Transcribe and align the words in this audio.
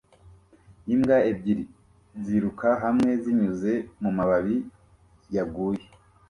Imbwa 0.93 1.17
ebyiri 1.31 1.63
ziruka 2.23 2.69
hamwe 2.83 3.11
zinyuze 3.23 3.71
mumababi 4.01 4.55
yaguye 5.35 5.85